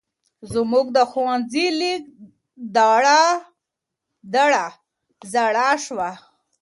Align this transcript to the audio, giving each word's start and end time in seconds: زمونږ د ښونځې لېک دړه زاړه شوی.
زمونږ 0.51 0.87
د 0.97 0.99
ښونځې 1.11 1.65
لېک 1.79 2.03
دړه 4.33 4.63
زاړه 5.31 5.69
شوی. 5.85 6.11